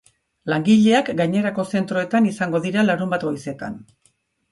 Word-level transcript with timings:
Langileak 0.51 1.11
gainerako 1.19 1.65
zentroetan 1.79 2.29
izango 2.31 2.61
dira 2.65 2.87
larunbat 2.87 3.27
goizetan. 3.29 3.77